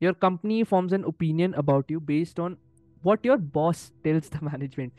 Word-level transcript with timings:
your 0.00 0.14
company 0.14 0.64
forms 0.64 0.92
an 0.92 1.04
opinion 1.04 1.54
about 1.54 1.86
you 1.88 2.00
based 2.00 2.38
on 2.38 2.56
what 3.02 3.24
your 3.24 3.38
boss 3.38 3.92
tells 4.04 4.28
the 4.28 4.40
management. 4.50 4.92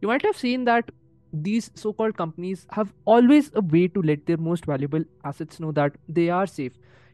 You 0.00 0.08
might 0.08 0.22
have 0.22 0.36
seen 0.36 0.64
that 0.64 0.90
these 1.32 1.70
so-called 1.74 2.16
companies 2.16 2.66
have 2.70 2.92
always 3.04 3.50
a 3.54 3.60
way 3.60 3.88
to 3.88 4.02
let 4.02 4.26
their 4.26 4.36
most 4.36 4.66
valuable 4.66 5.02
assets 5.24 5.58
know 5.58 5.72
that 5.72 5.96
they 6.08 6.28
are 6.30 6.46
safe 6.46 6.72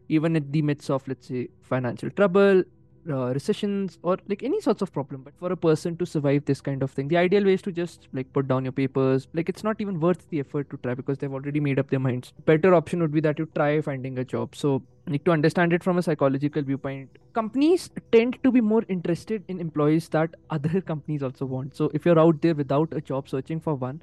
even 0.08 0.36
in 0.36 0.50
the 0.50 0.60
midst 0.60 0.90
of 0.90 1.06
let's 1.08 1.28
say 1.28 1.48
financial 1.62 2.10
trouble 2.10 2.62
uh, 3.08 3.32
recessions 3.32 3.98
or 4.02 4.18
like 4.28 4.42
any 4.42 4.60
sorts 4.60 4.82
of 4.82 4.92
problem 4.92 5.22
but 5.22 5.32
for 5.38 5.52
a 5.52 5.56
person 5.56 5.96
to 5.96 6.04
survive 6.04 6.44
this 6.44 6.60
kind 6.60 6.82
of 6.82 6.90
thing 6.90 7.08
the 7.08 7.16
ideal 7.16 7.44
way 7.44 7.54
is 7.54 7.62
to 7.62 7.72
just 7.72 8.08
like 8.12 8.32
put 8.32 8.48
down 8.48 8.64
your 8.64 8.72
papers. 8.72 9.28
Like 9.32 9.48
it's 9.48 9.64
not 9.64 9.80
even 9.80 10.00
worth 10.00 10.28
the 10.30 10.40
effort 10.40 10.70
to 10.70 10.76
try 10.78 10.94
because 10.94 11.18
they've 11.18 11.32
already 11.32 11.60
made 11.60 11.78
up 11.78 11.90
their 11.90 12.00
minds. 12.00 12.32
Better 12.44 12.74
option 12.74 13.00
would 13.00 13.12
be 13.12 13.20
that 13.20 13.38
you 13.38 13.48
try 13.54 13.80
finding 13.80 14.18
a 14.18 14.24
job. 14.24 14.54
So 14.54 14.82
like 15.06 15.24
to 15.24 15.32
understand 15.32 15.72
it 15.72 15.82
from 15.82 15.98
a 15.98 16.02
psychological 16.02 16.62
viewpoint 16.62 17.18
companies 17.32 17.90
tend 18.12 18.38
to 18.44 18.52
be 18.52 18.60
more 18.60 18.84
interested 18.88 19.42
in 19.48 19.60
employees 19.60 20.08
that 20.10 20.34
other 20.50 20.80
companies 20.92 21.22
also 21.22 21.46
want. 21.46 21.76
So 21.76 21.90
if 21.94 22.04
you're 22.04 22.18
out 22.18 22.40
there 22.42 22.54
without 22.54 22.92
a 22.92 23.00
job 23.00 23.28
searching 23.28 23.60
for 23.60 23.74
one 23.74 24.02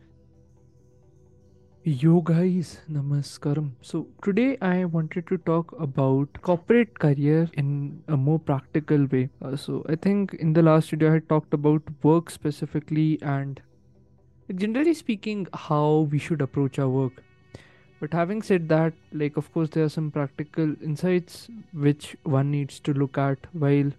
Yo 1.87 2.19
guys, 2.19 2.79
namaskaram. 2.91 3.69
So 3.81 4.07
today 4.21 4.57
I 4.61 4.83
wanted 4.83 5.25
to 5.27 5.37
talk 5.37 5.73
about 5.79 6.27
corporate 6.41 6.99
career 6.99 7.49
in 7.53 8.03
a 8.09 8.17
more 8.17 8.39
practical 8.39 9.05
way. 9.05 9.29
Uh, 9.41 9.55
so 9.55 9.85
I 9.87 9.95
think 9.95 10.33
in 10.33 10.51
the 10.51 10.61
last 10.61 10.89
video 10.89 11.11
I 11.11 11.13
had 11.13 11.29
talked 11.29 11.53
about 11.53 11.81
work 12.03 12.29
specifically 12.29 13.17
and 13.21 13.61
generally 14.53 14.93
speaking 14.93 15.47
how 15.53 16.09
we 16.11 16.19
should 16.19 16.41
approach 16.41 16.77
our 16.77 16.89
work. 16.89 17.23
But 18.01 18.11
having 18.11 18.41
said 18.41 18.67
that, 18.67 18.91
like 19.13 19.37
of 19.37 19.49
course 19.53 19.69
there 19.69 19.85
are 19.85 19.95
some 19.97 20.11
practical 20.11 20.75
insights 20.83 21.47
which 21.71 22.17
one 22.23 22.51
needs 22.51 22.81
to 22.81 22.93
look 22.93 23.17
at 23.17 23.47
while 23.53 23.93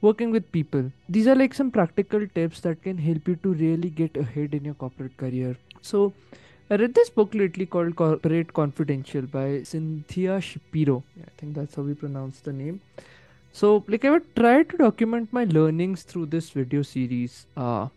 working 0.00 0.30
with 0.30 0.50
people. 0.52 0.90
These 1.10 1.26
are 1.26 1.34
like 1.34 1.52
some 1.52 1.70
practical 1.70 2.26
tips 2.28 2.60
that 2.60 2.82
can 2.82 2.96
help 2.96 3.28
you 3.28 3.36
to 3.36 3.52
really 3.52 3.90
get 3.90 4.16
ahead 4.16 4.54
in 4.54 4.64
your 4.64 4.72
corporate 4.72 5.18
career. 5.18 5.58
So 5.82 6.14
I 6.72 6.76
read 6.76 6.94
this 6.94 7.10
book 7.10 7.34
lately 7.34 7.66
called 7.66 7.96
Corporate 7.96 8.52
Confidential 8.54 9.22
by 9.22 9.64
Cynthia 9.64 10.40
Shapiro. 10.40 11.02
I 11.20 11.30
think 11.36 11.56
that's 11.56 11.74
how 11.74 11.82
we 11.82 11.94
pronounce 11.94 12.38
the 12.38 12.52
name. 12.52 12.80
So, 13.50 13.82
like, 13.88 14.04
I 14.04 14.10
would 14.10 14.36
try 14.36 14.62
to 14.62 14.76
document 14.76 15.32
my 15.32 15.42
learnings 15.46 16.04
through 16.04 16.26
this 16.26 16.50
video 16.50 16.82
series. 16.82 17.46
Uh, 17.56 17.88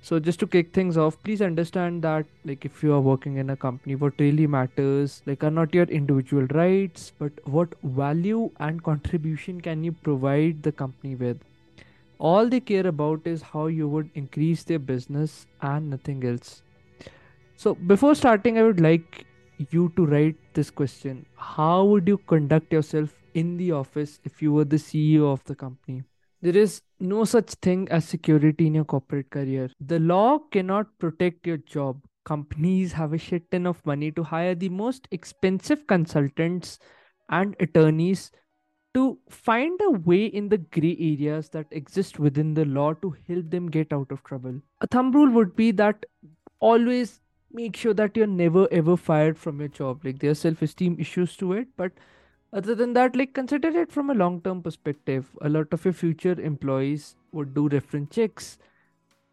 so, 0.00 0.18
just 0.18 0.40
to 0.40 0.48
kick 0.48 0.72
things 0.72 0.96
off, 0.96 1.16
please 1.22 1.40
understand 1.40 2.02
that, 2.02 2.26
like, 2.44 2.64
if 2.64 2.82
you 2.82 2.92
are 2.92 3.00
working 3.00 3.36
in 3.36 3.50
a 3.50 3.56
company, 3.56 3.94
what 3.94 4.14
really 4.18 4.48
matters, 4.48 5.22
like, 5.24 5.44
are 5.44 5.52
not 5.52 5.72
your 5.72 5.84
individual 5.84 6.48
rights, 6.48 7.12
but 7.20 7.30
what 7.44 7.68
value 7.84 8.50
and 8.58 8.82
contribution 8.82 9.60
can 9.60 9.84
you 9.84 9.92
provide 9.92 10.64
the 10.64 10.72
company 10.72 11.14
with. 11.14 11.38
All 12.18 12.48
they 12.48 12.58
care 12.58 12.88
about 12.88 13.20
is 13.28 13.42
how 13.42 13.68
you 13.68 13.86
would 13.86 14.10
increase 14.16 14.64
their 14.64 14.80
business 14.80 15.46
and 15.60 15.90
nothing 15.90 16.24
else. 16.24 16.62
So, 17.62 17.76
before 17.76 18.16
starting, 18.16 18.58
I 18.58 18.64
would 18.64 18.80
like 18.80 19.24
you 19.70 19.92
to 19.94 20.04
write 20.04 20.34
this 20.52 20.68
question 20.68 21.24
How 21.36 21.84
would 21.84 22.08
you 22.08 22.18
conduct 22.18 22.72
yourself 22.72 23.10
in 23.34 23.56
the 23.56 23.70
office 23.70 24.18
if 24.24 24.42
you 24.42 24.52
were 24.52 24.64
the 24.64 24.78
CEO 24.78 25.32
of 25.32 25.44
the 25.44 25.54
company? 25.54 26.02
There 26.40 26.56
is 26.56 26.82
no 26.98 27.22
such 27.22 27.50
thing 27.66 27.86
as 27.88 28.04
security 28.04 28.66
in 28.66 28.74
your 28.74 28.84
corporate 28.84 29.30
career. 29.30 29.70
The 29.78 30.00
law 30.00 30.40
cannot 30.50 30.98
protect 30.98 31.46
your 31.46 31.58
job. 31.58 32.02
Companies 32.24 32.92
have 32.94 33.12
a 33.12 33.18
shit 33.28 33.48
ton 33.52 33.68
of 33.68 33.86
money 33.86 34.10
to 34.10 34.24
hire 34.24 34.56
the 34.56 34.68
most 34.80 35.06
expensive 35.12 35.86
consultants 35.86 36.80
and 37.28 37.54
attorneys 37.60 38.32
to 38.94 39.18
find 39.30 39.80
a 39.84 39.92
way 40.10 40.24
in 40.24 40.48
the 40.48 40.58
gray 40.58 40.96
areas 40.98 41.50
that 41.50 41.68
exist 41.70 42.18
within 42.18 42.54
the 42.54 42.64
law 42.64 42.92
to 42.94 43.14
help 43.28 43.50
them 43.50 43.70
get 43.70 43.92
out 43.92 44.10
of 44.10 44.24
trouble. 44.24 44.60
A 44.80 44.88
thumb 44.88 45.12
rule 45.12 45.30
would 45.30 45.54
be 45.54 45.70
that 45.70 46.04
always 46.58 47.20
make 47.54 47.76
sure 47.76 47.94
that 47.94 48.16
you're 48.16 48.26
never 48.26 48.66
ever 48.70 48.96
fired 48.96 49.38
from 49.38 49.60
your 49.60 49.68
job. 49.68 50.04
Like 50.04 50.18
there 50.18 50.30
are 50.30 50.34
self-esteem 50.34 50.96
issues 50.98 51.36
to 51.36 51.52
it 51.52 51.68
but 51.76 51.92
other 52.52 52.74
than 52.74 52.92
that 52.94 53.16
like 53.16 53.32
consider 53.32 53.68
it 53.68 53.92
from 53.92 54.10
a 54.10 54.14
long-term 54.14 54.62
perspective. 54.62 55.30
A 55.40 55.48
lot 55.48 55.72
of 55.72 55.84
your 55.84 55.94
future 55.94 56.38
employees 56.40 57.16
would 57.32 57.54
do 57.54 57.68
reference 57.68 58.14
checks 58.14 58.58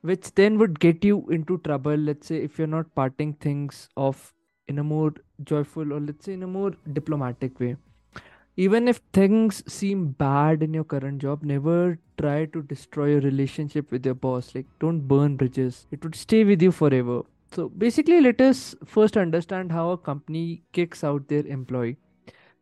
which 0.02 0.34
then 0.35 0.57
would 0.57 0.80
get 0.80 1.03
you 1.03 1.28
into 1.30 1.57
trouble. 1.59 1.96
Let's 1.96 2.28
say 2.28 2.38
if 2.38 2.57
you're 2.57 2.68
not 2.68 2.94
parting 2.96 3.34
things 3.34 3.90
off 3.96 4.34
in 4.68 4.80
a 4.80 4.84
more 4.84 5.13
joyful 5.44 5.94
or 5.94 6.00
let's 6.00 6.25
say 6.25 6.34
in 6.34 6.44
a 6.44 6.47
more 6.47 6.72
diplomatic 6.94 7.59
way. 7.59 7.75
Even 8.56 8.88
if 8.90 9.00
things 9.13 9.63
seem 9.72 10.07
bad 10.12 10.62
in 10.62 10.74
your 10.74 10.84
current 10.84 11.22
job 11.22 11.44
never 11.44 11.97
try 12.18 12.46
to 12.46 12.62
destroy 12.62 13.12
your 13.12 13.22
relationship 13.22 13.91
with 13.91 14.06
your 14.06 14.16
boss. 14.16 14.53
Like 14.53 14.68
don't 14.80 15.07
burn 15.07 15.38
bridges. 15.38 15.88
It 15.91 16.03
would 16.03 16.16
stay 16.16 16.44
with 16.44 16.62
you 16.62 16.72
forever 16.72 17.24
so 17.52 17.70
basically, 17.70 18.22
let 18.22 18.40
us 18.42 18.76
first 18.86 19.18
understand 19.18 19.72
how 19.72 19.92
a 19.92 19.98
company 19.98 20.64
kicks 20.72 21.04
out 21.04 21.28
their 21.28 21.46
employee. 21.46 21.98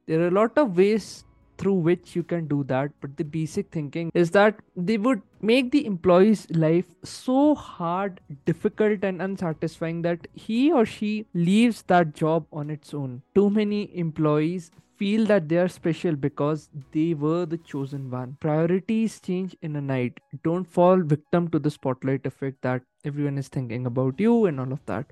There 0.06 0.22
are 0.22 0.28
a 0.28 0.31
lot 0.31 0.58
of 0.58 0.78
ways 0.78 1.25
through 1.58 1.74
which 1.74 2.16
you 2.16 2.24
can 2.24 2.48
do 2.48 2.64
that, 2.66 2.92
but 3.02 3.18
the 3.18 3.24
basic 3.24 3.72
thinking 3.72 4.12
is 4.14 4.31
that 4.31 4.59
they 4.75 4.98
would 4.98 5.22
make 5.42 5.72
the 5.72 5.86
employee's 5.86 6.48
life 6.52 6.86
so 7.03 7.56
hard, 7.56 8.22
difficult, 8.46 9.03
and 9.03 9.22
unsatisfying 9.22 10.03
that 10.03 10.28
he 10.34 10.72
or 10.72 10.86
she 10.86 11.25
leaves 11.34 11.81
that 11.88 12.14
job 12.14 12.46
on 12.54 12.69
its 12.69 12.94
own. 12.94 13.22
Too 13.36 13.50
many 13.50 13.96
employees 13.98 14.72
feel 14.97 15.25
that 15.25 15.47
they 15.47 15.58
are 15.58 15.68
special 15.68 16.16
because 16.16 16.69
they 16.91 17.13
were 17.13 17.46
the 17.46 17.58
chosen 17.58 18.09
one. 18.09 18.38
Priorities 18.40 19.19
change 19.19 19.56
in 19.62 19.75
a 19.75 19.81
night. 19.81 20.19
Don't 20.44 20.66
fall 20.66 21.02
victim 21.02 21.47
to 21.50 21.59
the 21.59 21.72
spotlight 21.72 22.25
effect 22.25 22.62
that 22.62 22.81
everyone 23.06 23.38
is 23.38 23.47
thinking 23.47 23.86
about 23.86 24.19
you 24.19 24.46
and 24.46 24.59
all 24.59 24.72
of 24.72 24.86
that. 24.86 25.12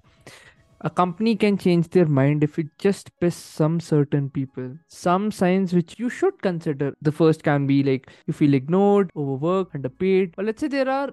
A 0.81 0.89
company 0.89 1.35
can 1.35 1.57
change 1.57 1.89
their 1.89 2.05
mind 2.05 2.43
if 2.43 2.59
it 2.59 2.67
just 2.77 3.09
piss 3.19 3.35
some 3.35 3.79
certain 3.79 4.29
people. 4.29 4.77
Some 4.87 5.31
signs 5.31 5.73
which 5.73 5.97
you 5.97 6.09
should 6.09 6.41
consider. 6.41 6.93
The 7.01 7.11
first 7.11 7.43
can 7.43 7.65
be 7.65 7.81
like 7.81 8.09
you 8.27 8.33
feel 8.33 8.53
ignored, 8.53 9.09
overworked, 9.15 9.73
underpaid. 9.73 10.33
Or 10.37 10.43
let's 10.43 10.61
say 10.61 10.67
there 10.67 10.89
are 10.89 11.11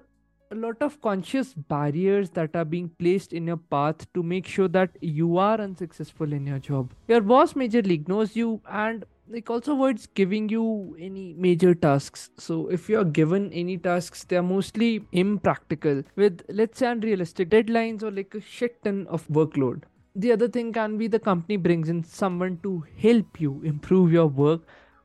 a 0.53 0.55
lot 0.55 0.81
of 0.81 1.01
conscious 1.01 1.53
barriers 1.53 2.29
that 2.31 2.55
are 2.55 2.65
being 2.65 2.89
placed 2.99 3.33
in 3.33 3.47
your 3.47 3.57
path 3.57 4.05
to 4.13 4.21
make 4.21 4.45
sure 4.45 4.67
that 4.67 4.91
you 5.01 5.37
are 5.37 5.59
unsuccessful 5.59 6.31
in 6.31 6.45
your 6.45 6.59
job. 6.59 6.93
Your 7.07 7.21
boss 7.21 7.53
majorly 7.53 7.91
ignores 7.91 8.35
you 8.35 8.61
and 8.69 9.03
like 9.27 9.49
also 9.49 9.73
avoids 9.73 10.05
giving 10.13 10.49
you 10.49 10.95
any 10.99 11.33
major 11.33 11.73
tasks. 11.73 12.29
So 12.37 12.67
if 12.67 12.87
you're 12.87 13.05
given 13.05 13.51
any 13.51 13.77
tasks, 13.77 14.25
they're 14.25 14.43
mostly 14.43 15.03
impractical 15.11 16.03
with 16.15 16.43
let's 16.49 16.77
say 16.79 16.91
unrealistic 16.91 17.49
deadlines 17.49 18.03
or 18.03 18.11
like 18.11 18.35
a 18.35 18.41
shit 18.41 18.83
ton 18.83 19.07
of 19.09 19.27
workload. 19.29 19.83
The 20.15 20.33
other 20.33 20.47
thing 20.47 20.71
can 20.71 20.97
be 20.99 21.07
the 21.07 21.19
company 21.19 21.57
brings 21.57 21.89
in 21.89 22.03
someone 22.03 22.59
to 22.61 22.83
help 22.97 23.41
you 23.41 23.61
improve 23.63 24.11
your 24.11 24.27
work 24.27 24.61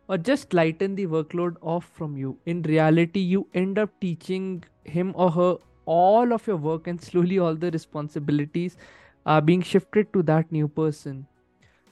or 0.08 0.18
just 0.18 0.52
lighten 0.52 0.94
the 0.94 1.06
workload 1.06 1.56
off 1.62 1.88
from 1.94 2.16
you. 2.16 2.38
In 2.44 2.62
reality, 2.62 3.20
you 3.20 3.46
end 3.54 3.78
up 3.78 3.90
teaching 4.00 4.64
him 4.88 5.12
or 5.14 5.30
her 5.30 5.56
all 5.86 6.32
of 6.32 6.46
your 6.46 6.56
work, 6.56 6.86
and 6.86 7.00
slowly 7.00 7.38
all 7.38 7.54
the 7.54 7.70
responsibilities 7.70 8.76
are 9.26 9.40
being 9.40 9.62
shifted 9.62 10.12
to 10.12 10.22
that 10.22 10.50
new 10.52 10.68
person. 10.68 11.26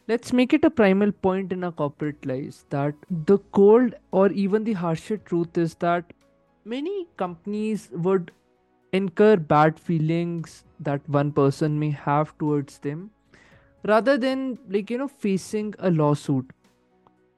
Let's 0.09 0.33
make 0.33 0.53
it 0.53 0.65
a 0.65 0.71
primal 0.71 1.11
point 1.11 1.53
in 1.53 1.65
our 1.65 1.73
corporate 1.73 2.25
lives 2.25 2.65
that 2.71 2.95
the 3.11 3.39
cold 3.53 3.95
or 4.13 4.31
even 4.31 4.65
the 4.65 4.75
harsher 4.75 5.17
truth 5.17 5.59
is 5.59 5.75
that 5.77 6.13
many 6.65 7.09
companies 7.17 7.89
would 7.93 8.31
incur 8.93 9.37
bad 9.37 9.79
feelings 9.79 10.65
that 10.81 11.09
one 11.09 11.33
person 11.33 11.79
may 11.79 11.91
have 11.91 12.37
towards 12.39 12.79
them 12.79 13.11
rather 13.85 14.17
than 14.17 14.59
like 14.69 14.91
you 14.91 14.99
know 14.99 15.09
facing 15.09 15.75
a 15.79 15.91
lawsuit 15.91 16.51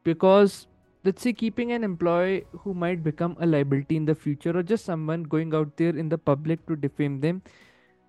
because 0.05 0.68
let's 1.05 1.23
say 1.23 1.33
keeping 1.33 1.73
an 1.73 1.85
employee 1.85 2.45
who 2.61 2.75
might 2.75 3.03
become 3.03 3.37
a 3.41 3.47
liability 3.47 3.97
in 3.97 4.05
the 4.05 4.15
future 4.15 4.56
or 4.56 4.62
just 4.62 4.85
someone 4.85 5.23
going 5.23 5.55
out 5.55 5.77
there 5.77 5.97
in 5.97 6.09
the 6.09 6.19
public 6.19 6.67
to 6.67 6.77
defame 6.77 7.21
them 7.21 7.43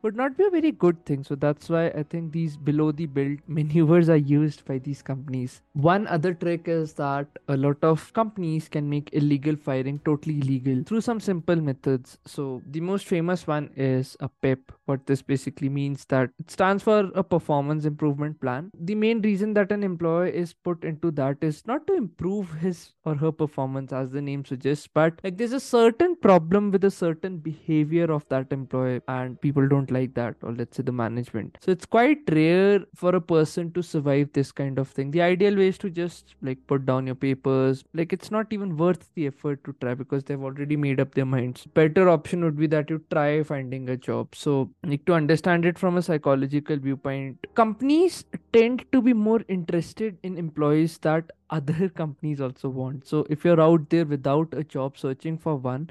would 0.01 0.15
not 0.15 0.38
be 0.38 0.45
a 0.45 0.50
very 0.50 0.71
good 0.71 1.03
thing. 1.06 1.24
So 1.24 1.36
that's 1.36 1.69
why 1.69 1.88
i 1.88 2.03
think 2.03 2.31
these 2.31 2.56
below 2.57 2.91
the 2.91 3.06
belt 3.06 3.39
maneuvers 3.47 4.09
are 4.09 4.24
used 4.31 4.65
by 4.65 4.80
these 4.80 5.01
companies. 5.01 5.62
One 5.74 6.07
other 6.07 6.33
trick 6.33 6.68
is 6.68 6.94
that 6.94 7.27
a 7.47 7.57
lot 7.57 7.83
of 7.83 8.12
companies 8.13 8.69
can 8.69 8.89
make 8.89 9.09
illegal 9.13 9.56
firing 9.56 10.00
totally 10.06 10.39
illegal 10.39 10.83
through 10.86 11.01
some 11.01 11.19
simple 11.19 11.56
methods. 11.56 12.18
So 12.25 12.62
the 12.69 12.81
most 12.81 13.06
famous 13.06 13.45
one 13.47 13.71
is 13.75 14.15
a 14.19 14.30
PIP 14.30 14.71
what 14.89 15.06
this 15.06 15.21
basically 15.21 15.69
means 15.69 16.06
that 16.09 16.30
it 16.39 16.51
stands 16.51 16.83
for 16.83 17.00
a 17.15 17.24
performance 17.24 17.86
improvement 17.86 18.39
plan. 18.41 18.71
The 18.74 18.95
main 18.95 19.21
reason 19.21 19.53
that 19.53 19.71
an 19.71 19.83
employee 19.83 20.36
is 20.36 20.53
put 20.53 20.83
into 20.83 21.12
that 21.12 21.38
is 21.41 21.65
not 21.68 21.86
to 21.88 21.94
improve 21.94 22.51
his 22.56 22.94
or 23.06 23.15
her 23.15 23.31
performance 23.31 23.94
as 23.94 24.09
the 24.09 24.21
name 24.21 24.44
suggests 24.45 24.88
but 24.94 25.19
like 25.24 25.38
there's 25.38 25.53
a 25.53 25.59
certain 25.59 26.15
problem 26.15 26.71
with 26.71 26.83
a 26.83 26.91
certain 26.91 27.38
behavior 27.38 28.12
of 28.12 28.27
that 28.30 28.51
employee 28.51 29.01
and 29.07 29.39
people 29.41 29.68
don't 29.68 29.91
like 29.91 30.13
that 30.15 30.36
or 30.41 30.53
let's 30.53 30.77
say 30.77 30.83
the 30.83 30.91
management. 30.91 31.57
So 31.62 31.71
it's 31.71 31.86
quite 31.86 32.19
rare 32.31 32.81
for 32.95 33.15
a 33.15 33.21
person 33.21 33.71
to 33.74 33.83
survive 33.83 34.30
this 34.33 34.51
kind 34.51 34.80
of 34.80 34.89
thing. 34.89 35.12
The 35.12 35.21
ideal 35.21 35.56
way 35.56 35.68
is 35.68 35.77
to 35.80 35.89
just 35.89 36.36
like 36.41 36.57
put 36.68 36.86
down 36.86 37.06
your 37.06 37.15
papers. 37.15 37.83
Like 37.94 38.13
it's 38.13 38.31
not 38.31 38.51
even 38.51 38.77
worth 38.77 39.09
the 39.15 39.27
effort 39.27 39.63
to 39.65 39.75
try 39.81 39.94
because 39.94 40.24
they've 40.24 40.41
already 40.41 40.75
made 40.75 41.00
up 41.00 41.15
their 41.15 41.25
minds. 41.25 41.65
Better 41.74 42.09
option 42.09 42.44
would 42.44 42.57
be 42.57 42.68
that 42.68 42.89
you 42.89 43.03
try 43.12 43.44
finding 43.44 43.89
a 43.89 43.97
job. 43.97 44.36
So 44.36 44.71
like 44.83 45.05
to 45.05 45.13
understand 45.13 45.65
it 45.65 45.77
from 45.77 45.97
a 45.97 46.01
psychological 46.01 46.77
viewpoint. 46.77 47.45
Companies 47.55 48.25
tend 48.53 48.85
to 48.91 49.01
be 49.01 49.13
more 49.13 49.41
interested 49.47 50.17
in 50.23 50.37
employees 50.37 50.97
that 50.99 51.31
other 51.49 51.89
companies 51.89 52.39
also 52.39 52.69
want. 52.69 53.07
So 53.07 53.25
if 53.29 53.43
you're 53.43 53.61
out 53.61 53.89
there 53.89 54.05
without 54.05 54.53
a 54.53 54.63
job 54.63 54.97
searching 54.97 55.37
for 55.37 55.55
one 55.55 55.89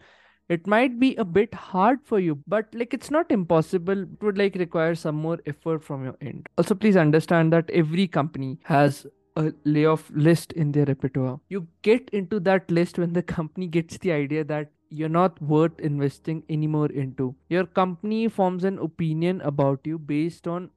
it 0.49 0.67
might 0.67 0.99
be 0.99 1.15
a 1.17 1.25
bit 1.25 1.53
hard 1.53 1.99
for 2.05 2.19
you 2.19 2.43
but 2.47 2.67
like 2.75 2.95
it's 2.95 3.11
not 3.11 3.31
impossible. 3.31 4.03
It 4.03 4.23
would 4.23 4.39
like 4.39 4.55
require 4.55 4.95
some 4.95 5.17
more 5.17 5.39
effort 5.47 5.85
from 5.85 6.05
your 6.05 6.17
end. 6.21 6.49
Also 6.57 6.75
please 6.75 6.97
understand 6.97 7.53
that 7.53 7.69
every 7.71 8.07
company 8.07 8.59
has 8.65 9.07
a 9.37 9.53
layoff 9.65 10.11
list 10.15 10.53
in 10.53 10.73
their 10.73 10.87
repertoire. 10.87 11.39
You 11.49 11.69
get 11.83 12.09
into 12.11 12.41
that 12.41 12.71
list 12.71 12.99
when 12.99 13.13
the 13.13 13.23
company 13.35 13.67
gets 13.67 13.99
the 13.99 14.13
idea 14.13 14.45
that 14.45 14.71
you're 14.91 15.09
not 15.09 15.41
worth 15.43 15.79
investing 15.81 16.43
anymore 16.49 16.91
into. 16.91 17.35
Your 17.49 17.67
company 17.67 18.29
forms 18.29 18.65
an 18.65 18.79
opinion 18.79 19.41
about 19.43 19.81
you 19.85 19.99
based 19.99 20.49
on 20.49 20.71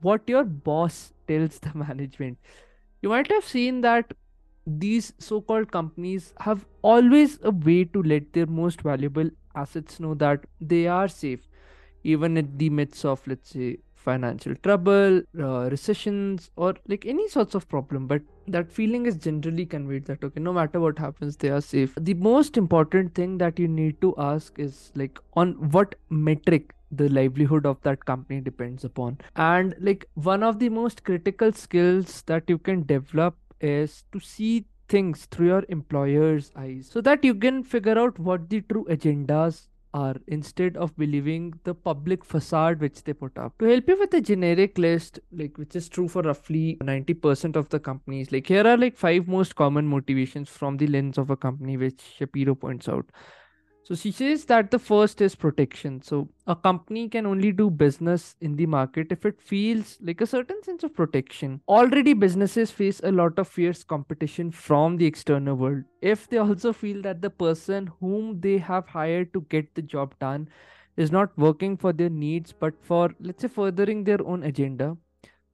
what 0.00 0.22
your 0.26 0.44
boss 0.44 1.12
tells 1.28 1.58
the 1.58 1.72
management. 1.74 2.38
You 3.02 3.08
might 3.10 3.30
have 3.30 3.44
seen 3.44 3.80
that 3.82 4.14
these 4.66 5.12
so-called 5.18 5.72
companies 5.72 6.32
have 6.40 6.64
always 6.82 7.38
a 7.42 7.50
way 7.50 7.84
to 7.84 8.02
let 8.02 8.32
their 8.32 8.46
most 8.46 8.82
valuable 8.82 9.28
assets 9.56 9.98
know 9.98 10.14
that 10.14 10.44
they 10.60 10.86
are 10.86 11.08
safe 11.08 11.40
even 12.04 12.36
in 12.36 12.56
the 12.56 12.70
midst 12.70 13.04
of 13.04 13.20
let's 13.26 13.50
say 13.50 13.78
financial 14.02 14.54
trouble 14.66 15.22
uh, 15.38 15.70
recessions 15.70 16.50
or 16.56 16.74
like 16.88 17.06
any 17.06 17.28
sorts 17.28 17.54
of 17.54 17.68
problem. 17.68 18.06
But 18.06 18.22
that 18.48 18.70
feeling 18.70 19.06
is 19.06 19.16
generally 19.16 19.64
conveyed 19.64 20.06
that 20.06 20.24
okay 20.24 20.40
no 20.40 20.52
matter 20.52 20.80
what 20.80 20.98
happens 20.98 21.36
they 21.36 21.50
are 21.50 21.60
safe. 21.60 21.94
The 22.00 22.14
most 22.14 22.56
important 22.56 23.14
thing 23.14 23.38
that 23.38 23.58
you 23.58 23.68
need 23.68 24.00
to 24.00 24.14
ask 24.18 24.58
is 24.58 24.92
like 24.94 25.18
on 25.34 25.52
what 25.70 25.94
metric 26.10 26.74
the 26.90 27.08
livelihood 27.08 27.64
of 27.66 27.80
that 27.82 28.04
company 28.04 28.40
depends 28.40 28.84
upon. 28.84 29.18
And 29.36 29.74
like 29.80 30.06
one 30.14 30.42
of 30.42 30.58
the 30.58 30.68
most 30.68 31.04
critical 31.04 31.52
skills 31.52 32.22
that 32.26 32.44
you 32.48 32.58
can 32.58 32.84
develop 32.84 33.36
is 33.60 34.04
to 34.12 34.20
see 34.20 34.66
things 34.88 35.26
through 35.30 35.46
your 35.46 35.64
employer's 35.70 36.50
eyes 36.54 36.88
so 36.92 37.00
that 37.00 37.24
you 37.24 37.34
can 37.34 37.62
figure 37.64 37.98
out 37.98 38.18
what 38.18 38.50
the 38.50 38.60
true 38.62 38.84
agendas 38.90 39.68
are 39.94 40.16
instead 40.26 40.76
of 40.76 40.96
believing 40.96 41.52
the 41.64 41.74
public 41.74 42.24
facade 42.24 42.80
which 42.80 43.02
they 43.04 43.12
put 43.12 43.36
up. 43.36 43.56
To 43.58 43.66
help 43.66 43.88
you 43.88 43.98
with 43.98 44.14
a 44.14 44.20
generic 44.20 44.78
list 44.78 45.20
like 45.32 45.58
which 45.58 45.76
is 45.76 45.88
true 45.88 46.08
for 46.08 46.22
roughly 46.22 46.78
90% 46.82 47.56
of 47.56 47.68
the 47.68 47.80
companies 47.80 48.32
like 48.32 48.46
here 48.46 48.66
are 48.66 48.76
like 48.76 48.96
five 48.96 49.28
most 49.28 49.54
common 49.54 49.86
motivations 49.86 50.48
from 50.48 50.76
the 50.76 50.86
lens 50.86 51.18
of 51.18 51.30
a 51.30 51.36
company 51.36 51.76
which 51.76 52.00
shapiro 52.18 52.54
points 52.54 52.88
out 52.88 53.06
so 53.84 53.96
she 53.96 54.12
says 54.12 54.44
that 54.44 54.70
the 54.70 54.78
first 54.78 55.20
is 55.20 55.34
protection. 55.34 56.02
So 56.02 56.28
a 56.46 56.54
company 56.54 57.08
can 57.08 57.26
only 57.26 57.50
do 57.50 57.68
business 57.68 58.36
in 58.40 58.54
the 58.54 58.66
market 58.66 59.08
if 59.10 59.26
it 59.26 59.40
feels 59.40 59.98
like 60.00 60.20
a 60.20 60.26
certain 60.26 60.62
sense 60.62 60.84
of 60.84 60.94
protection. 60.94 61.60
Already 61.68 62.12
businesses 62.14 62.70
face 62.70 63.00
a 63.02 63.10
lot 63.10 63.38
of 63.40 63.48
fierce 63.48 63.82
competition 63.82 64.52
from 64.52 64.96
the 64.98 65.06
external 65.06 65.56
world. 65.56 65.82
If 66.00 66.28
they 66.28 66.38
also 66.38 66.72
feel 66.72 67.02
that 67.02 67.22
the 67.22 67.30
person 67.30 67.90
whom 67.98 68.40
they 68.40 68.58
have 68.58 68.86
hired 68.86 69.32
to 69.34 69.40
get 69.48 69.74
the 69.74 69.82
job 69.82 70.14
done 70.20 70.48
is 70.96 71.10
not 71.10 71.36
working 71.36 71.76
for 71.76 71.92
their 71.92 72.10
needs 72.10 72.52
but 72.52 72.74
for 72.82 73.10
let's 73.18 73.42
say 73.42 73.48
furthering 73.48 74.04
their 74.04 74.24
own 74.24 74.44
agenda, 74.44 74.96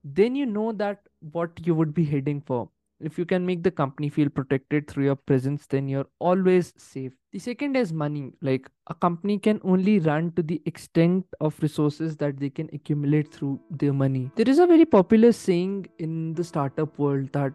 then 0.03 0.35
you 0.35 0.45
know 0.45 0.71
that 0.73 0.99
what 1.31 1.51
you 1.65 1.73
would 1.73 1.95
be 1.95 2.05
heading 2.05 2.41
for 2.41 2.69
if 2.99 3.17
you 3.17 3.25
can 3.25 3.45
make 3.45 3.63
the 3.63 3.71
company 3.71 4.09
feel 4.09 4.29
protected 4.29 4.87
through 4.87 5.05
your 5.05 5.15
presence 5.15 5.65
then 5.67 5.87
you're 5.87 6.07
always 6.19 6.73
safe. 6.77 7.13
The 7.31 7.39
second 7.39 7.75
is 7.75 7.93
money. 7.93 8.33
Like 8.41 8.69
a 8.87 8.95
company 8.95 9.37
can 9.37 9.59
only 9.63 9.99
run 9.99 10.31
to 10.33 10.41
the 10.41 10.61
extent 10.65 11.25
of 11.39 11.55
resources 11.61 12.17
that 12.17 12.39
they 12.39 12.49
can 12.49 12.69
accumulate 12.73 13.33
through 13.33 13.59
their 13.69 13.93
money. 13.93 14.31
There 14.35 14.49
is 14.49 14.59
a 14.59 14.67
very 14.67 14.85
popular 14.85 15.31
saying 15.31 15.87
in 15.99 16.33
the 16.33 16.43
startup 16.43 16.97
world 16.97 17.31
that 17.33 17.53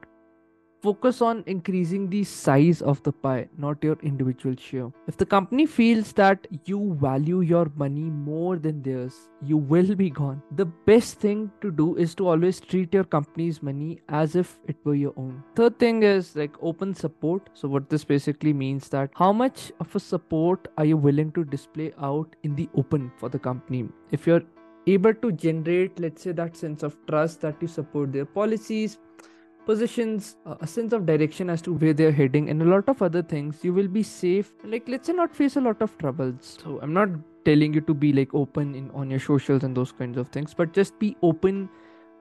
focus 0.84 1.22
on 1.22 1.42
increasing 1.46 2.08
the 2.10 2.22
size 2.24 2.82
of 2.82 3.02
the 3.04 3.12
pie, 3.12 3.48
not 3.56 3.82
your 3.82 3.96
individual 4.02 4.54
share. 4.56 4.88
If 5.06 5.16
the 5.16 5.24
company 5.24 5.64
feels 5.64 6.12
that 6.14 6.46
you 6.66 6.96
value 7.00 7.40
your 7.40 7.70
money 7.74 8.10
more 8.30 8.56
than 8.58 8.82
theirs, 8.82 9.14
you 9.42 9.56
will 9.56 9.94
be 9.94 10.10
gone. 10.10 10.42
The 10.56 10.66
best 10.90 11.20
thing 11.20 11.50
to 11.62 11.70
do 11.70 11.96
is 11.96 12.14
to 12.16 12.28
always 12.28 12.60
treat 12.60 12.92
your 12.92 13.04
company's 13.04 13.62
money 13.62 14.00
as 14.08 14.36
if 14.36 14.58
it 14.68 14.76
were 14.84 14.94
your 14.94 15.14
own. 15.16 15.42
Third 15.56 15.78
thing 15.78 16.02
is 16.02 16.36
like 16.36 16.62
open 16.62 16.94
support. 16.94 17.48
So, 17.54 17.68
what 17.68 17.88
this 17.88 18.04
basically 18.04 18.52
means 18.52 18.90
that 18.90 19.10
how 19.14 19.32
much 19.32 19.72
of 19.80 19.96
a 19.96 20.00
support 20.00 20.68
are 20.76 20.84
you 20.84 20.98
willing 20.98 21.32
to 21.32 21.44
display 21.44 21.92
out 21.98 22.36
in 22.42 22.54
the 22.56 22.68
open 22.74 23.10
for 23.16 23.30
the 23.30 23.38
company? 23.38 23.88
If 24.10 24.26
you're 24.26 24.42
able 24.86 25.14
to 25.14 25.32
generate, 25.32 25.98
let's 25.98 26.22
say, 26.22 26.32
that 26.32 26.56
sense 26.56 26.82
of 26.82 26.96
trust 27.06 27.40
that 27.40 27.56
you 27.62 27.68
support 27.68 28.12
their 28.12 28.26
policies, 28.26 28.98
positions 29.66 30.36
a 30.60 30.66
sense 30.66 30.92
of 30.92 31.06
direction 31.06 31.50
as 31.50 31.62
to 31.62 31.72
where 31.72 31.92
they're 31.92 32.12
heading 32.12 32.50
and 32.50 32.62
a 32.62 32.64
lot 32.64 32.88
of 32.88 33.02
other 33.02 33.22
things 33.22 33.60
you 33.62 33.72
will 33.72 33.88
be 33.88 34.02
safe. 34.02 34.52
Like 34.64 34.88
let's 34.88 35.06
say 35.06 35.12
not 35.12 35.34
face 35.34 35.56
a 35.56 35.60
lot 35.60 35.82
of 35.82 35.96
troubles. 35.98 36.58
So 36.62 36.80
i'm 36.82 36.92
not 36.92 37.08
telling 37.44 37.74
you 37.74 37.80
to 37.82 37.94
be 37.94 38.12
like 38.12 38.34
open 38.34 38.74
in 38.74 38.90
on 38.92 39.10
your 39.10 39.20
socials 39.20 39.64
and 39.64 39.76
those 39.76 39.92
kinds 39.92 40.16
of 40.16 40.28
things 40.28 40.54
but 40.54 40.72
just 40.72 40.98
be 40.98 41.14
open 41.22 41.68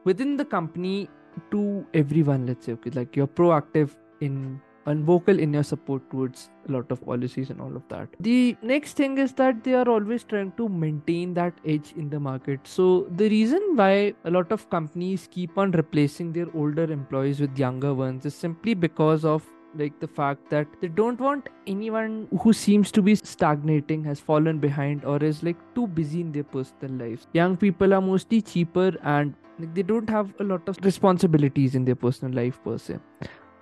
within 0.04 0.36
the 0.36 0.44
company 0.44 1.10
to 1.51 1.86
everyone 1.94 2.45
let's 2.45 2.66
say 2.66 2.74
okay? 2.74 2.90
Like 2.90 3.16
you're 3.16 3.28
proactive 3.28 3.92
in 4.19 4.62
and 4.85 5.03
vocal 5.06 5.39
in 5.39 5.53
your 5.53 5.63
support 5.63 6.09
towards 6.09 6.50
a 6.68 6.71
lot 6.71 6.91
of 6.91 7.06
policies 7.06 7.50
and 7.50 7.62
all 7.62 7.75
of 7.75 7.88
that. 7.89 8.07
The 8.19 8.56
next 8.62 8.95
thing 8.95 9.18
is 9.18 9.33
that 9.33 9.63
they 9.63 9.74
are 9.74 9.88
always 9.88 10.24
trying 10.24 10.51
to 10.53 10.69
maintain 10.69 11.33
that 11.35 11.53
edge 11.65 11.94
in 11.95 12.09
the 12.09 12.19
market. 12.19 12.59
So, 12.63 13.07
the 13.15 13.30
reason 13.30 13.62
why 13.75 14.13
a 14.24 14.31
lot 14.31 14.51
of 14.51 14.69
companies 14.69 15.27
keep 15.31 15.57
on 15.57 15.71
replacing 15.71 16.33
their 16.33 16.47
older 16.53 16.91
employees 16.91 17.39
with 17.39 17.57
younger 17.57 17.94
ones 17.94 18.25
is 18.25 18.35
simply 18.35 18.74
because 18.74 19.25
of 19.25 19.44
like 19.75 20.00
the 20.00 20.07
fact 20.07 20.50
that 20.50 20.68
they 20.81 20.88
don't 20.88 21.19
want 21.19 21.50
anyone 21.68 22.27
who 22.41 22.53
seems 22.53 22.91
to 22.91 23.01
be 23.01 23.15
stagnating 23.15 24.03
has 24.03 24.19
fallen 24.19 24.59
behind 24.59 25.03
or 25.03 25.18
is 25.24 25.44
like 25.44 25.57
too 25.75 25.88
busy 25.88 26.21
in 26.21 26.31
their 26.31 26.44
personal 26.44 26.94
lives 26.95 27.27
young 27.33 27.57
people 27.57 27.94
are 27.94 28.01
mostly 28.01 28.41
cheaper 28.41 28.91
and 29.03 29.33
like, 29.59 29.74
they 29.74 29.83
don't 29.83 30.09
have 30.09 30.33
a 30.39 30.44
lot 30.44 30.68
of 30.68 30.77
responsibilities 30.83 31.75
in 31.75 31.85
their 31.85 31.95
personal 31.95 32.33
life 32.33 32.63
per 32.63 32.77
se 32.77 33.00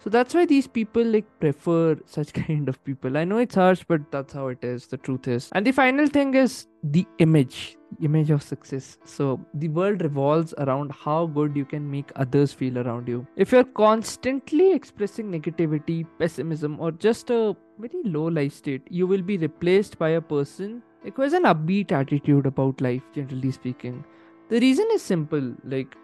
so 0.04 0.10
that's 0.10 0.34
why 0.34 0.46
these 0.46 0.68
people 0.68 1.04
like 1.04 1.26
prefer 1.40 1.96
such 2.06 2.34
kind 2.34 2.68
of 2.68 2.84
people. 2.84 3.18
I 3.18 3.24
know 3.24 3.38
it's 3.38 3.56
harsh 3.56 3.84
but 3.88 4.12
that's 4.12 4.34
how 4.34 4.48
it 4.48 4.64
is. 4.64 4.88
The 4.88 4.98
truth 4.98 5.28
is. 5.28 5.50
And 5.54 5.66
the 5.66 5.72
final 5.72 6.08
thing 6.08 6.34
is 6.34 6.68
the 6.84 7.06
image 7.20 7.78
image 8.02 8.32
of 8.32 8.42
success. 8.42 8.98
So 9.06 9.40
the 9.54 9.68
world 9.68 10.02
revolves 10.02 10.54
around 10.58 10.92
how 10.92 11.28
good 11.28 11.56
you 11.56 11.66
can 11.66 11.90
make 11.92 12.12
others 12.16 12.54
feel 12.54 12.80
around 12.80 13.08
you. 13.08 13.28
If 13.36 13.52
you're 13.52 13.64
constantly 13.64 14.74
expressing 14.74 15.32
negativity 15.32 16.08
pessimism 16.18 16.80
or 16.80 16.92
just 16.92 17.30
a 17.30 17.56
very 17.78 18.02
low 18.04 18.26
life 18.26 18.54
state 18.54 18.82
you 18.90 19.06
will 19.08 19.22
be 19.22 19.38
replaced 19.38 20.00
by 20.00 20.10
a 20.10 20.22
person 20.22 20.82
who 21.04 21.22
has 21.22 21.34
an 21.34 21.44
upbeat 21.44 21.92
attitude 21.92 22.46
about 22.46 22.82
life 22.82 23.04
generally 23.14 23.52
speaking. 23.52 24.04
The 24.50 24.60
reason 24.60 24.88
is 24.94 25.02
simple 25.02 25.56
like 25.64 25.96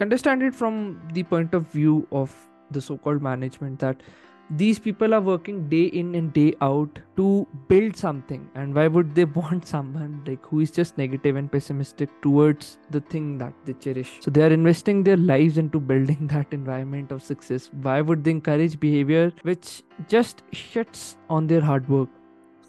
understand 0.00 0.42
it 0.42 0.54
from 0.54 1.00
the 1.14 1.22
point 1.22 1.54
of 1.54 1.66
view 1.68 2.06
of 2.12 2.34
the 2.70 2.80
so-called 2.80 3.22
management 3.22 3.78
that 3.80 4.02
these 4.50 4.78
people 4.78 5.12
are 5.12 5.20
working 5.20 5.68
day 5.68 5.86
in 5.86 6.14
and 6.14 6.32
day 6.32 6.54
out 6.60 6.98
to 7.16 7.46
build 7.68 7.96
something. 7.96 8.48
And 8.54 8.74
why 8.74 8.86
would 8.86 9.14
they 9.14 9.24
want 9.40 9.66
someone 9.66 10.22
like 10.26 10.44
who 10.46 10.60
is 10.60 10.70
just 10.70 10.96
negative 10.96 11.36
and 11.36 11.50
pessimistic 11.50 12.08
towards 12.22 12.78
the 12.90 13.00
thing 13.00 13.38
that 13.38 13.52
they 13.64 13.72
cherish? 13.72 14.18
So 14.20 14.30
they 14.30 14.42
are 14.42 14.52
investing 14.52 15.02
their 15.02 15.16
lives 15.16 15.58
into 15.58 15.80
building 15.80 16.26
that 16.32 16.46
environment 16.52 17.10
of 17.10 17.22
success. 17.22 17.70
Why 17.82 18.00
would 18.00 18.24
they 18.24 18.30
encourage 18.30 18.78
behavior 18.78 19.32
which 19.42 19.82
just 20.08 20.42
shuts 20.52 21.16
on 21.28 21.46
their 21.46 21.60
hard 21.60 21.88
work? 21.88 22.08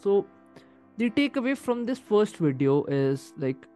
So 0.01 0.25
the 0.98 1.12
takeaway 1.12 1.56
from 1.56 1.86
this 1.86 2.00
first 2.00 2.38
video 2.38 2.84
is 2.86 3.34
like 3.38 3.68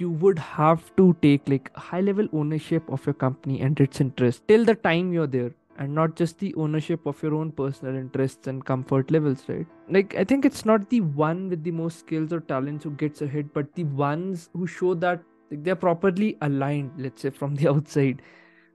you 0.00 0.10
would 0.10 0.38
have 0.38 0.94
to 0.96 1.16
take 1.22 1.48
like 1.48 1.74
high 1.76 2.00
level 2.00 2.28
ownership 2.32 2.88
of 2.88 3.04
your 3.06 3.14
company 3.14 3.60
and 3.60 3.78
its 3.80 4.00
interest 4.00 4.42
till 4.48 4.64
the 4.64 4.74
time 4.74 5.12
you're 5.12 5.26
there 5.26 5.52
and 5.78 5.94
not 5.94 6.16
just 6.16 6.38
the 6.38 6.54
ownership 6.54 7.04
of 7.06 7.22
your 7.22 7.34
own 7.34 7.52
personal 7.52 7.94
interests 7.94 8.46
and 8.46 8.64
comfort 8.64 9.10
levels 9.10 9.44
right? 9.48 9.66
Like 9.88 10.14
i 10.16 10.24
think 10.24 10.44
it's 10.44 10.64
not 10.64 10.88
the 10.90 11.00
one 11.00 11.48
with 11.48 11.62
the 11.64 11.70
most 11.70 12.00
skills 12.00 12.32
or 12.32 12.40
talents 12.40 12.84
who 12.84 12.90
gets 12.90 13.22
ahead 13.22 13.52
but 13.52 13.74
the 13.74 13.84
ones 13.84 14.48
who 14.52 14.66
show 14.66 14.94
that 14.94 15.22
like, 15.50 15.64
they're 15.64 15.76
properly 15.76 16.36
aligned 16.40 16.92
let's 16.96 17.22
say 17.22 17.30
from 17.30 17.54
the 17.54 17.68
outside 17.74 18.22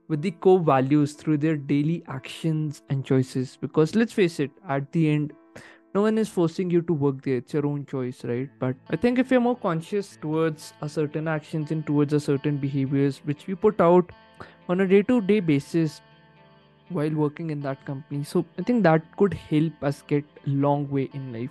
with 0.08 0.20
the 0.20 0.30
core 0.30 0.60
values 0.60 1.14
through 1.14 1.38
their 1.38 1.56
daily 1.56 2.02
actions 2.06 2.82
and 2.90 3.02
choices. 3.02 3.56
Because 3.60 3.94
let's 3.94 4.12
face 4.12 4.40
it 4.40 4.50
at 4.68 4.90
the 4.92 5.08
end 5.08 5.32
no 5.94 6.02
one 6.02 6.18
is 6.18 6.28
forcing 6.28 6.70
you 6.70 6.80
to 6.82 6.92
work 6.92 7.22
there 7.22 7.36
it's 7.36 7.52
your 7.52 7.66
own 7.66 7.84
choice 7.86 8.24
right? 8.24 8.48
But 8.58 8.76
i 8.90 8.96
think 8.96 9.18
if 9.18 9.30
you're 9.30 9.40
more 9.40 9.56
conscious 9.56 10.16
towards 10.20 10.72
a 10.80 10.88
certain 10.88 11.28
actions 11.28 11.70
and 11.70 11.86
towards 11.86 12.12
a 12.12 12.20
certain 12.20 12.56
behaviors 12.56 13.18
which 13.24 13.46
we 13.46 13.54
put 13.54 13.80
out 13.80 14.10
on 14.68 14.80
a 14.80 14.86
day-to-day 14.86 15.40
basis 15.40 16.00
while 16.88 17.10
working 17.10 17.50
in 17.50 17.60
that 17.62 17.84
company 17.84 18.24
so 18.24 18.44
i 18.58 18.62
think 18.62 18.82
that 18.82 19.16
could 19.16 19.34
help 19.34 19.82
us 19.82 20.02
get 20.06 20.24
a 20.46 20.50
long 20.50 20.88
way 20.90 21.08
in 21.12 21.32
life. 21.32 21.50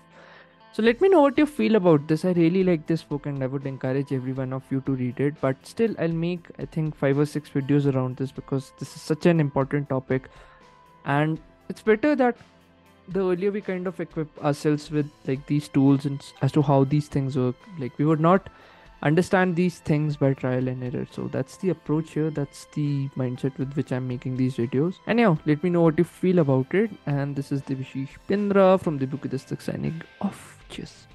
So 0.73 0.81
let 0.81 1.01
me 1.01 1.09
know 1.09 1.19
what 1.19 1.37
you 1.37 1.45
feel 1.45 1.75
about 1.75 2.07
this. 2.07 2.23
I 2.23 2.31
really 2.31 2.63
like 2.63 2.87
this 2.87 3.03
book 3.03 3.25
and 3.25 3.43
i 3.43 3.47
would 3.47 3.65
encourage 3.65 4.13
every 4.13 4.31
one 4.31 4.53
of 4.53 4.63
you 4.69 4.79
to 4.85 4.93
read 4.93 5.19
it 5.19 5.33
but 5.41 5.65
still 5.71 5.93
i'll 5.99 6.13
make 6.21 6.47
i 6.59 6.65
think 6.75 6.95
five 6.95 7.19
or 7.19 7.25
six 7.25 7.49
videos 7.49 7.93
around 7.93 8.15
this 8.15 8.31
because 8.31 8.71
this 8.79 8.95
is 8.95 9.01
such 9.01 9.25
an 9.25 9.41
important 9.41 9.89
topic. 9.89 10.29
And 11.03 11.39
it's 11.67 11.81
better 11.81 12.15
that 12.15 12.37
the 13.11 13.19
earlier 13.19 13.51
we 13.51 13.61
kind 13.61 13.87
of 13.87 13.99
equip 13.99 14.43
ourselves 14.43 14.89
with 14.91 15.09
like 15.27 15.45
these 15.47 15.67
tools 15.67 16.05
and 16.05 16.21
as 16.41 16.51
to 16.51 16.61
how 16.61 16.83
these 16.83 17.07
things 17.07 17.37
work 17.37 17.55
like 17.79 17.97
we 17.97 18.05
would 18.05 18.19
not 18.19 18.49
understand 19.03 19.55
these 19.55 19.79
things 19.79 20.15
by 20.15 20.33
trial 20.33 20.67
and 20.67 20.83
error. 20.83 21.07
So 21.11 21.27
that's 21.27 21.57
the 21.57 21.69
approach 21.69 22.11
here. 22.11 22.29
That's 22.29 22.65
the 22.75 23.09
mindset 23.17 23.57
with 23.57 23.73
which 23.73 23.91
i'm 23.91 24.07
making 24.07 24.37
these 24.37 24.57
videos. 24.57 24.95
Anyhow 25.07 25.37
let 25.45 25.63
me 25.63 25.69
know 25.69 25.81
what 25.81 25.97
you 25.97 26.03
feel 26.03 26.39
about 26.39 26.73
it. 26.73 26.91
And 27.05 27.35
this 27.35 27.51
is 27.51 27.61
the 27.63 27.75
Pindra 28.29 28.79
from 28.79 28.97
the 28.97 29.07
book 29.07 29.25
signing 29.61 30.01
off. 30.21 30.59
Cheers 30.69 31.07